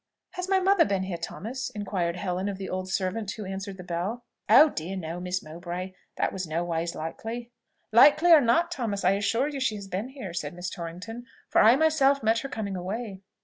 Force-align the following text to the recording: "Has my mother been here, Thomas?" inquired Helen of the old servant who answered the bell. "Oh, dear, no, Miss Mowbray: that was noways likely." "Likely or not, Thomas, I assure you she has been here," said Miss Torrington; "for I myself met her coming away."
"Has 0.31 0.49
my 0.49 0.59
mother 0.59 0.83
been 0.83 1.03
here, 1.03 1.15
Thomas?" 1.19 1.69
inquired 1.69 2.15
Helen 2.15 2.49
of 2.49 2.57
the 2.57 2.67
old 2.71 2.89
servant 2.89 3.29
who 3.33 3.45
answered 3.45 3.77
the 3.77 3.83
bell. 3.83 4.25
"Oh, 4.49 4.69
dear, 4.69 4.95
no, 4.97 5.19
Miss 5.19 5.43
Mowbray: 5.43 5.93
that 6.17 6.33
was 6.33 6.47
noways 6.47 6.95
likely." 6.95 7.51
"Likely 7.91 8.31
or 8.31 8.41
not, 8.41 8.71
Thomas, 8.71 9.05
I 9.05 9.11
assure 9.11 9.47
you 9.49 9.59
she 9.59 9.75
has 9.75 9.87
been 9.87 10.07
here," 10.09 10.33
said 10.33 10.55
Miss 10.55 10.71
Torrington; 10.71 11.27
"for 11.49 11.61
I 11.61 11.75
myself 11.75 12.23
met 12.23 12.39
her 12.39 12.49
coming 12.49 12.75
away." 12.75 13.21